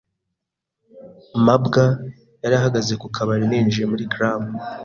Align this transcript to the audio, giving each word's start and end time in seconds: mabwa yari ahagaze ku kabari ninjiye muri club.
mabwa 1.45 1.83
yari 2.41 2.55
ahagaze 2.59 2.93
ku 3.01 3.07
kabari 3.15 3.45
ninjiye 3.47 3.85
muri 3.91 4.03
club. 4.13 4.41